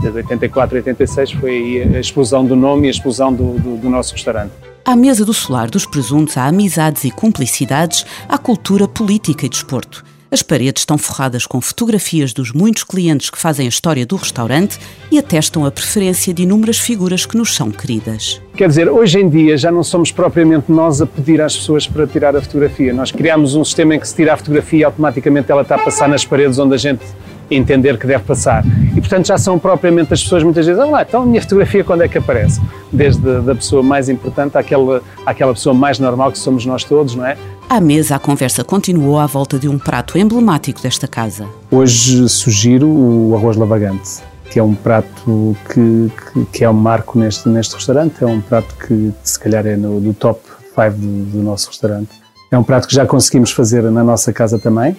desde 0.00 0.18
84 0.18 0.76
a 0.76 0.78
86 0.78 1.32
foi 1.32 1.90
a 1.94 1.98
explosão 1.98 2.44
do 2.44 2.54
nome 2.56 2.84
e 2.84 2.88
a 2.88 2.90
explosão 2.90 3.32
do, 3.32 3.58
do, 3.58 3.76
do 3.76 3.90
nosso 3.90 4.14
restaurante. 4.14 4.52
À 4.84 4.96
mesa 4.96 5.24
do 5.24 5.34
solar 5.34 5.68
dos 5.68 5.84
presuntos 5.86 6.36
há 6.36 6.46
amizades 6.46 7.04
e 7.04 7.10
cumplicidades, 7.10 8.06
há 8.28 8.38
cultura 8.38 8.88
política 8.88 9.44
e 9.44 9.48
desporto. 9.48 10.04
As 10.30 10.42
paredes 10.42 10.82
estão 10.82 10.98
forradas 10.98 11.46
com 11.46 11.58
fotografias 11.58 12.34
dos 12.34 12.52
muitos 12.52 12.84
clientes 12.84 13.30
que 13.30 13.38
fazem 13.38 13.64
a 13.64 13.68
história 13.68 14.04
do 14.04 14.14
restaurante 14.14 14.78
e 15.10 15.18
atestam 15.18 15.64
a 15.64 15.70
preferência 15.70 16.34
de 16.34 16.42
inúmeras 16.42 16.78
figuras 16.78 17.24
que 17.24 17.34
nos 17.34 17.54
são 17.56 17.70
queridas. 17.70 18.38
Quer 18.54 18.68
dizer, 18.68 18.90
hoje 18.90 19.20
em 19.20 19.28
dia 19.30 19.56
já 19.56 19.72
não 19.72 19.82
somos 19.82 20.12
propriamente 20.12 20.70
nós 20.70 21.00
a 21.00 21.06
pedir 21.06 21.40
às 21.40 21.56
pessoas 21.56 21.86
para 21.86 22.06
tirar 22.06 22.36
a 22.36 22.42
fotografia. 22.42 22.92
Nós 22.92 23.10
criamos 23.10 23.54
um 23.54 23.64
sistema 23.64 23.94
em 23.94 24.00
que 24.00 24.06
se 24.06 24.14
tira 24.14 24.34
a 24.34 24.36
fotografia 24.36 24.80
e 24.80 24.84
automaticamente 24.84 25.50
ela 25.50 25.62
está 25.62 25.76
a 25.76 25.78
passar 25.78 26.10
nas 26.10 26.26
paredes 26.26 26.58
onde 26.58 26.74
a 26.74 26.78
gente 26.78 27.02
entender 27.50 27.98
que 27.98 28.06
deve 28.06 28.24
passar. 28.24 28.64
E, 28.96 29.00
portanto, 29.00 29.26
já 29.26 29.38
são 29.38 29.58
propriamente 29.58 30.12
as 30.12 30.22
pessoas 30.22 30.42
muitas 30.42 30.66
vezes, 30.66 30.80
ah 30.80 30.86
lá, 30.86 31.02
então 31.02 31.22
a 31.22 31.26
minha 31.26 31.40
fotografia 31.40 31.84
quando 31.84 32.02
é 32.02 32.08
que 32.08 32.18
aparece? 32.18 32.60
Desde 32.92 33.40
da 33.40 33.54
pessoa 33.54 33.82
mais 33.82 34.08
importante 34.08 34.56
àquela, 34.56 35.02
àquela 35.24 35.52
pessoa 35.54 35.74
mais 35.74 35.98
normal 35.98 36.32
que 36.32 36.38
somos 36.38 36.64
nós 36.66 36.84
todos, 36.84 37.14
não 37.14 37.26
é? 37.26 37.36
À 37.68 37.80
mesa, 37.80 38.16
a 38.16 38.18
conversa 38.18 38.64
continuou 38.64 39.18
à 39.18 39.26
volta 39.26 39.58
de 39.58 39.68
um 39.68 39.78
prato 39.78 40.16
emblemático 40.16 40.80
desta 40.80 41.06
casa. 41.06 41.46
Hoje 41.70 42.26
sugiro 42.28 42.88
o 42.88 43.34
arroz 43.36 43.56
lavagante, 43.56 44.20
que 44.50 44.58
é 44.58 44.62
um 44.62 44.74
prato 44.74 45.54
que, 45.68 46.10
que, 46.32 46.44
que 46.46 46.64
é 46.64 46.70
um 46.70 46.74
marco 46.74 47.18
neste, 47.18 47.46
neste 47.48 47.74
restaurante. 47.74 48.22
É 48.22 48.26
um 48.26 48.40
prato 48.40 48.74
que, 48.74 49.12
se 49.22 49.38
calhar, 49.38 49.66
é 49.66 49.76
no, 49.76 50.00
do 50.00 50.14
top 50.14 50.40
5 50.74 50.90
do, 50.92 51.24
do 51.26 51.42
nosso 51.42 51.68
restaurante. 51.68 52.08
É 52.50 52.56
um 52.56 52.62
prato 52.62 52.88
que 52.88 52.94
já 52.94 53.04
conseguimos 53.04 53.50
fazer 53.50 53.82
na 53.82 54.02
nossa 54.02 54.32
casa 54.32 54.58
também. 54.58 54.96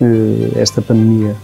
Eh, 0.00 0.60
esta 0.60 0.82
pandemia 0.82 1.36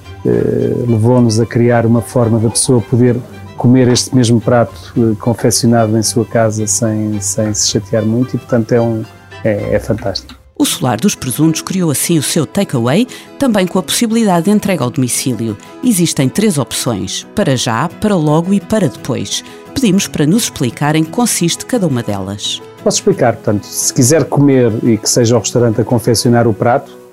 levou-nos 0.87 1.39
a 1.41 1.47
criar 1.47 1.85
uma 1.87 2.01
forma 2.01 2.39
da 2.39 2.49
pessoa 2.51 2.81
poder 2.81 3.17
comer 3.57 3.89
este 3.89 4.15
mesmo 4.15 4.41
prato 4.41 4.93
eh, 4.97 5.15
confeccionado 5.19 5.97
em 5.97 6.03
sua 6.03 6.25
casa 6.25 6.67
sem, 6.67 7.21
sem 7.21 7.55
se 7.55 7.69
chatear 7.69 8.05
muito 8.05 8.37
e, 8.37 8.39
portanto, 8.39 8.73
é, 8.73 8.81
um, 8.81 9.05
é, 9.45 9.75
é 9.75 9.79
fantástico. 9.79 10.35
O 10.57 10.65
Solar 10.65 11.01
dos 11.01 11.15
Presuntos 11.17 11.63
criou 11.63 11.91
assim 11.91 12.17
o 12.17 12.23
seu 12.23 12.47
takeaway, 12.47 13.09
também 13.39 13.67
com 13.67 13.79
a 13.79 13.83
possibilidade 13.83 14.45
de 14.45 14.51
entrega 14.53 14.85
ao 14.85 14.91
domicílio. 14.91 15.57
Existem 15.83 16.29
três 16.29 16.59
opções: 16.59 17.27
para 17.35 17.57
já, 17.57 17.89
para 18.01 18.15
logo 18.15 18.55
e 18.55 18.61
para 18.61 18.89
depois. 18.89 19.43
Pedimos 19.75 20.07
para 20.07 20.27
nos 20.27 20.45
explicar 20.45 20.95
em 20.95 21.03
que 21.03 21.11
consiste 21.11 21.67
cada 21.67 21.87
uma 21.87 22.03
delas. 22.03 22.63
Posso 22.85 22.99
explicar, 22.99 23.35
portanto, 23.35 23.65
se 23.65 23.93
quiser 23.93 24.25
comer 24.25 24.73
e 24.85 24.97
que 24.97 25.09
seja 25.09 25.37
o 25.37 25.41
restaurante 25.41 25.81
a 25.81 25.85
confeccionar 25.85 26.47
o 26.47 26.55
prato, 26.55 26.93
eh, 26.93 27.04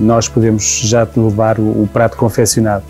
nós 0.00 0.28
podemos 0.28 0.80
já 0.84 1.06
levar 1.16 1.58
o 1.58 1.88
prato 1.92 2.16
confeccionado. 2.16 2.84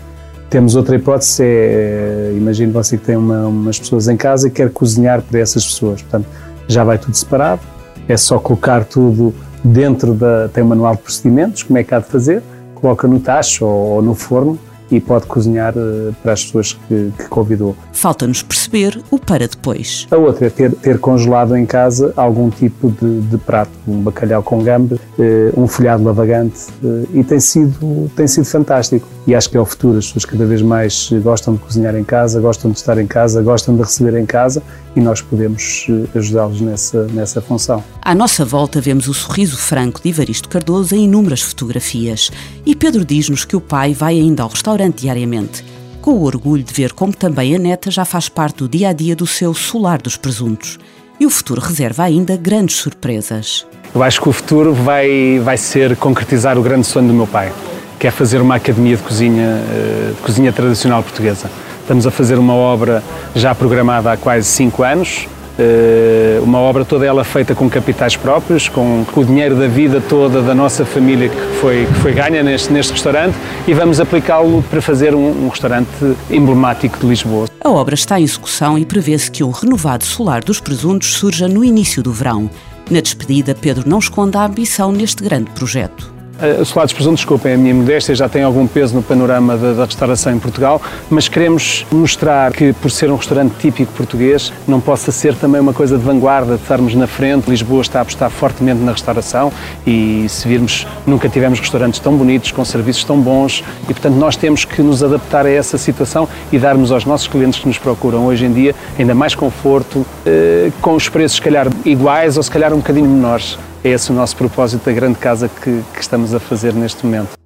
Temos 0.49 0.75
outra 0.75 0.95
hipótese, 0.95 1.43
é, 1.43 1.45
eh, 1.45 2.33
imagine 2.37 2.71
você 2.71 2.97
que 2.97 3.05
tem 3.05 3.17
uma, 3.17 3.47
umas 3.47 3.77
pessoas 3.77 4.07
em 4.07 4.15
casa 4.15 4.47
e 4.47 4.51
quer 4.51 4.69
cozinhar 4.69 5.21
para 5.21 5.39
essas 5.39 5.65
pessoas. 5.65 6.01
Portanto, 6.01 6.25
já 6.69 6.85
vai 6.85 6.97
tudo 6.97 7.15
separado, 7.15 7.61
é 8.07 8.15
só 8.15 8.39
colocar 8.39 8.85
tudo 8.85 9.33
dentro 9.61 10.13
da. 10.13 10.47
tem 10.47 10.63
um 10.63 10.67
manual 10.67 10.95
de 10.95 11.01
procedimentos, 11.01 11.63
como 11.63 11.77
é 11.77 11.83
que 11.83 11.93
há 11.93 11.99
de 11.99 12.05
fazer, 12.05 12.41
coloca 12.75 13.07
no 13.09 13.19
tacho 13.19 13.65
ou, 13.65 13.95
ou 13.95 14.01
no 14.01 14.15
forno 14.15 14.57
e 14.91 14.99
pode 14.99 15.25
cozinhar 15.25 15.73
uh, 15.77 16.13
para 16.21 16.33
as 16.33 16.45
pessoas 16.45 16.73
que, 16.87 17.11
que 17.17 17.27
convidou. 17.27 17.75
Falta-nos 17.91 18.41
perceber 18.41 19.01
o 19.11 19.19
para 19.19 19.47
depois. 19.47 20.07
A 20.11 20.17
outra 20.17 20.47
é 20.47 20.49
ter, 20.49 20.71
ter 20.73 20.99
congelado 20.99 21.55
em 21.55 21.65
casa 21.65 22.13
algum 22.15 22.49
tipo 22.49 22.89
de, 22.89 23.21
de 23.21 23.37
prato, 23.37 23.71
um 23.87 24.01
bacalhau 24.01 24.41
com 24.43 24.63
gambas, 24.63 24.99
uh, 24.99 25.61
um 25.61 25.67
folhado 25.67 26.03
lavagante 26.03 26.67
uh, 26.83 27.07
e 27.13 27.23
tem 27.23 27.39
sido, 27.39 28.09
tem 28.15 28.27
sido 28.27 28.45
fantástico. 28.45 29.07
E 29.25 29.35
acho 29.35 29.49
que 29.49 29.57
é 29.57 29.59
o 29.59 29.65
futuro, 29.65 29.97
as 29.97 30.07
pessoas 30.07 30.25
cada 30.25 30.45
vez 30.45 30.61
mais 30.61 31.09
gostam 31.21 31.55
de 31.55 31.59
cozinhar 31.59 31.95
em 31.95 32.03
casa, 32.03 32.39
gostam 32.39 32.71
de 32.71 32.77
estar 32.77 32.97
em 32.97 33.07
casa, 33.07 33.41
gostam 33.41 33.75
de 33.75 33.81
receber 33.81 34.17
em 34.17 34.25
casa 34.25 34.63
e 34.97 35.01
nós 35.01 35.21
podemos 35.21 35.87
ajudá-los 36.15 36.59
nessa, 36.59 37.03
nessa 37.07 37.41
função. 37.41 37.83
À 38.01 38.15
nossa 38.15 38.43
volta 38.43 38.81
vemos 38.81 39.07
o 39.07 39.13
sorriso 39.13 39.57
franco 39.57 40.01
de 40.01 40.09
Ivaristo 40.09 40.49
Cardoso 40.49 40.95
em 40.95 41.05
inúmeras 41.05 41.41
fotografias 41.41 42.31
e 42.65 42.75
Pedro 42.75 43.05
diz-nos 43.05 43.45
que 43.45 43.55
o 43.55 43.61
pai 43.61 43.93
vai 43.93 44.19
ainda 44.19 44.43
ao 44.43 44.49
restaurante 44.49 44.77
restaurante 44.77 45.01
diariamente, 45.01 45.63
com 46.01 46.11
o 46.11 46.23
orgulho 46.23 46.63
de 46.63 46.73
ver 46.73 46.93
como 46.93 47.13
também 47.13 47.55
a 47.55 47.59
neta 47.59 47.89
já 47.89 48.05
faz 48.05 48.29
parte 48.29 48.57
do 48.57 48.69
dia 48.69 48.89
a 48.89 48.93
dia 48.93 49.15
do 49.15 49.25
seu 49.25 49.53
solar 49.53 50.01
dos 50.01 50.15
presuntos. 50.15 50.77
E 51.19 51.25
o 51.25 51.29
futuro 51.29 51.59
reserva 51.59 52.03
ainda 52.03 52.37
grandes 52.37 52.75
surpresas. 52.75 53.65
Eu 53.93 54.03
acho 54.03 54.21
que 54.21 54.29
o 54.29 54.31
futuro 54.31 54.73
vai, 54.73 55.39
vai 55.43 55.57
ser 55.57 55.95
concretizar 55.95 56.57
o 56.57 56.61
grande 56.61 56.85
sonho 56.85 57.07
do 57.07 57.13
meu 57.13 57.25
pai, 57.25 57.51
que 57.99 58.05
é 58.05 58.11
fazer 58.11 58.39
uma 58.39 58.55
academia 58.55 58.95
de 58.95 59.01
cozinha, 59.01 59.45
eh, 59.45 60.11
de 60.15 60.21
cozinha 60.21 60.53
tradicional 60.53 61.01
portuguesa. 61.01 61.49
Estamos 61.87 62.05
a 62.05 62.11
fazer 62.11 62.37
uma 62.37 62.53
obra 62.53 63.01
já 63.33 63.55
programada 63.55 64.11
há 64.11 64.17
quase 64.17 64.45
cinco 64.45 64.83
anos, 64.83 65.25
eh, 65.57 66.37
uma 66.43 66.57
obra 66.59 66.83
toda 66.83 67.05
ela 67.05 67.23
feita 67.23 67.55
com 67.55 67.69
capitais 67.69 68.17
próprios, 68.17 68.67
com, 68.67 69.05
o 69.15 69.23
dinheiro 69.23 69.55
da 69.55 69.69
vida 69.69 70.01
toda 70.01 70.41
da 70.41 70.53
nossa 70.53 70.83
família 70.83 71.29
que 71.29 71.41
foi, 71.61 71.85
que 71.85 71.93
foi 71.93 72.11
ganha 72.11 72.43
neste, 72.43 72.73
neste 72.73 72.91
restaurante 72.91 73.37
e 73.65 73.73
vamos 73.73 74.01
aplicá-lo 74.01 74.61
para 74.69 74.81
fazer 74.81 75.15
um, 75.15 75.45
um, 75.45 75.47
restaurante 75.47 75.87
emblemático 76.29 76.99
de 76.99 77.07
Lisboa. 77.07 77.47
A 77.63 77.69
obra 77.69 77.95
está 77.95 78.19
em 78.19 78.23
execução 78.23 78.77
e 78.77 78.85
prevê-se 78.85 79.31
que 79.31 79.41
um 79.41 79.51
renovado 79.51 80.03
solar 80.03 80.43
dos 80.43 80.59
presuntos 80.59 81.13
surja 81.13 81.47
no 81.47 81.63
início 81.63 82.03
do 82.03 82.11
verão. 82.11 82.49
Na 82.91 82.99
despedida, 82.99 83.55
Pedro 83.55 83.87
não 83.87 83.99
esconde 83.99 84.35
a 84.35 84.43
ambição 84.43 84.91
neste 84.91 85.23
grande 85.23 85.51
projeto. 85.51 86.16
Uh, 86.37 86.61
os 86.61 86.69
salados 86.69 86.93
presunto, 86.93 87.15
desculpem 87.15 87.55
a 87.55 87.57
minha 87.57 87.73
modéstia, 87.73 88.13
já 88.13 88.29
tem 88.29 88.43
algum 88.43 88.67
peso 88.67 88.93
no 88.93 89.01
panorama 89.01 89.57
da, 89.57 89.73
da, 89.73 89.85
restauração 89.85 90.31
em 90.31 90.37
Portugal, 90.37 90.79
mas 91.09 91.27
queremos 91.27 91.83
mostrar 91.91 92.53
que, 92.53 92.73
por 92.73 92.91
ser 92.91 93.09
um 93.09 93.15
restaurante 93.15 93.55
típico 93.57 93.91
português, 93.93 94.53
não 94.67 94.79
possa 94.79 95.11
ser 95.11 95.33
também 95.33 95.59
uma 95.59 95.73
coisa 95.73 95.97
de 95.97 96.03
vanguarda, 96.03 96.55
de 96.55 96.61
estarmos 96.61 96.93
na 96.93 97.07
frente. 97.07 97.49
Lisboa 97.49 97.81
está 97.81 97.99
a 97.99 98.01
apostar 98.03 98.29
fortemente 98.29 98.79
na 98.81 98.91
restauração 98.91 99.51
e, 99.85 100.27
se 100.29 100.47
virmos, 100.47 100.85
nunca 101.07 101.27
tivemos 101.27 101.59
restaurantes 101.59 101.99
tão 101.99 102.15
bonitos, 102.15 102.51
com 102.51 102.63
serviços 102.63 103.03
tão 103.03 103.19
bons 103.19 103.63
e, 103.89 103.93
portanto, 103.93 104.15
nós 104.15 104.35
temos 104.35 104.63
que 104.63 104.83
nos 104.83 105.01
adaptar 105.01 105.43
a 105.47 105.49
essa 105.49 105.75
situação 105.79 106.29
e 106.51 106.59
darmos 106.59 106.91
aos 106.91 107.03
nossos 107.03 107.27
clientes 107.27 107.59
que 107.59 107.67
nos 107.67 107.79
procuram 107.79 108.27
hoje 108.27 108.45
em 108.45 108.53
dia 108.53 108.75
ainda 108.99 109.15
mais 109.15 109.33
conforto, 109.33 109.99
uh, 109.99 110.71
com 110.81 110.93
os 110.93 111.09
preços, 111.09 111.37
se 111.37 111.41
calhar, 111.41 111.67
iguais 111.83 112.37
ou, 112.37 112.43
se 112.43 112.51
calhar, 112.51 112.71
um 112.73 112.77
bocadinho 112.77 113.09
menores. 113.09 113.57
É 113.83 113.89
esse 113.89 114.11
o 114.11 114.13
nosso 114.13 114.35
propósito 114.35 114.85
da 114.85 114.91
grande 114.91 115.17
casa 115.17 115.47
que, 115.49 115.83
que 115.93 116.01
estamos 116.01 116.33
a 116.33 116.39
fazer 116.39 116.73
neste 116.73 117.05
momento. 117.05 117.37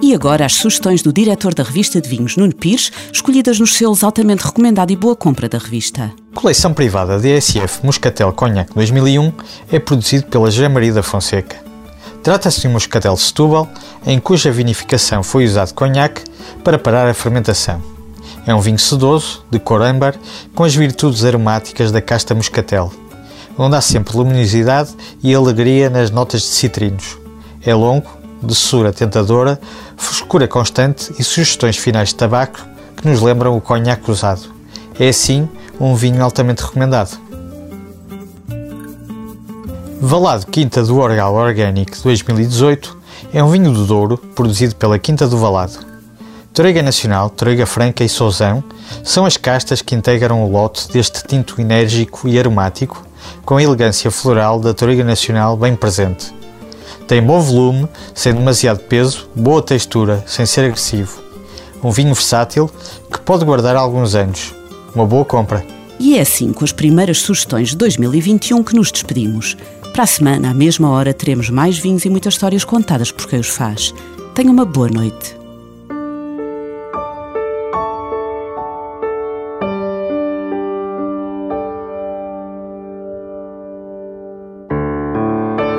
E 0.00 0.14
agora 0.14 0.44
as 0.44 0.52
sugestões 0.52 1.00
do 1.00 1.12
diretor 1.12 1.54
da 1.54 1.62
revista 1.62 1.98
de 1.98 2.08
vinhos, 2.08 2.36
Nuno 2.36 2.54
Pires, 2.54 2.92
escolhidas 3.10 3.58
nos 3.58 3.74
selos 3.74 4.04
altamente 4.04 4.44
recomendado 4.44 4.90
e 4.90 4.96
boa 4.96 5.16
compra 5.16 5.48
da 5.48 5.56
revista. 5.56 6.12
Coleção 6.34 6.74
privada 6.74 7.18
DSF 7.18 7.84
Moscatel 7.84 8.30
Cognac 8.32 8.72
2001 8.74 9.32
é 9.72 9.78
produzido 9.78 10.26
pela 10.26 10.50
José 10.50 10.68
Maria 10.68 10.92
da 10.92 11.02
Fonseca. 11.02 11.56
Trata-se 12.22 12.60
de 12.60 12.68
um 12.68 12.72
moscatel 12.72 13.16
Setúbal, 13.16 13.66
em 14.06 14.18
cuja 14.18 14.50
vinificação 14.50 15.22
foi 15.22 15.46
usado 15.46 15.72
conhaque 15.72 16.22
para 16.62 16.78
parar 16.78 17.08
a 17.08 17.14
fermentação. 17.14 17.82
É 18.46 18.54
um 18.54 18.60
vinho 18.60 18.78
sedoso, 18.78 19.42
de 19.50 19.58
cor 19.58 19.80
âmbar, 19.80 20.14
com 20.54 20.64
as 20.64 20.74
virtudes 20.74 21.24
aromáticas 21.24 21.90
da 21.90 22.02
casta 22.02 22.34
moscatel 22.34 22.92
onde 23.58 23.76
há 23.76 23.80
sempre 23.80 24.16
luminosidade 24.16 24.94
e 25.22 25.34
alegria 25.34 25.88
nas 25.88 26.10
notas 26.10 26.42
de 26.42 26.48
citrinos. 26.48 27.18
É 27.64 27.74
longo, 27.74 28.08
de 28.40 28.46
doçura 28.48 28.92
tentadora, 28.92 29.60
frescura 29.96 30.46
constante 30.46 31.12
e 31.18 31.24
sugestões 31.24 31.76
finais 31.76 32.10
de 32.10 32.16
tabaco 32.16 32.60
que 32.96 33.08
nos 33.08 33.20
lembram 33.20 33.56
o 33.56 33.60
conhaque 33.60 34.10
usado. 34.10 34.52
É 34.98 35.08
assim 35.08 35.48
um 35.80 35.94
vinho 35.94 36.22
altamente 36.22 36.62
recomendado. 36.62 37.18
Valado 40.00 40.46
Quinta 40.46 40.82
do 40.82 40.98
Orgal 40.98 41.34
Organic 41.34 42.02
2018 42.02 42.98
é 43.32 43.42
um 43.42 43.50
vinho 43.50 43.72
do 43.72 43.86
Douro 43.86 44.18
produzido 44.18 44.76
pela 44.76 44.98
Quinta 44.98 45.26
do 45.26 45.38
Valado. 45.38 45.78
Torrega 46.52 46.82
Nacional, 46.82 47.30
Torrega 47.30 47.66
Franca 47.66 48.04
e 48.04 48.08
Souzão 48.08 48.62
são 49.02 49.24
as 49.24 49.36
castas 49.36 49.82
que 49.82 49.94
integram 49.94 50.44
o 50.44 50.50
lote 50.50 50.92
deste 50.92 51.26
tinto 51.26 51.60
enérgico 51.60 52.28
e 52.28 52.38
aromático 52.38 53.04
com 53.44 53.56
a 53.56 53.62
elegância 53.62 54.10
floral 54.10 54.58
da 54.58 54.74
Toriga 54.74 55.04
Nacional 55.04 55.56
bem 55.56 55.74
presente. 55.76 56.32
Tem 57.06 57.22
bom 57.22 57.40
volume, 57.40 57.86
sem 58.14 58.32
demasiado 58.32 58.80
peso, 58.80 59.28
boa 59.34 59.60
textura, 59.60 60.24
sem 60.26 60.46
ser 60.46 60.66
agressivo. 60.66 61.22
Um 61.82 61.90
vinho 61.90 62.14
versátil 62.14 62.70
que 63.12 63.20
pode 63.20 63.44
guardar 63.44 63.76
alguns 63.76 64.14
anos. 64.14 64.54
Uma 64.94 65.04
boa 65.06 65.24
compra. 65.24 65.64
E 65.98 66.16
é 66.16 66.20
assim, 66.20 66.52
com 66.52 66.64
as 66.64 66.72
primeiras 66.72 67.18
sugestões 67.18 67.68
de 67.70 67.76
2021, 67.76 68.62
que 68.62 68.74
nos 68.74 68.90
despedimos. 68.90 69.56
Para 69.92 70.04
a 70.04 70.06
semana, 70.06 70.50
à 70.50 70.54
mesma 70.54 70.90
hora, 70.90 71.14
teremos 71.14 71.50
mais 71.50 71.78
vinhos 71.78 72.04
e 72.04 72.10
muitas 72.10 72.34
histórias 72.34 72.64
contadas 72.64 73.12
por 73.12 73.28
quem 73.28 73.38
os 73.38 73.48
faz. 73.48 73.94
Tenha 74.34 74.50
uma 74.50 74.64
boa 74.64 74.88
noite. 74.88 75.43